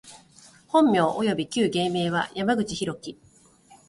[0.69, 3.19] 本名および旧芸名は、山口大樹（やまぐちひろき）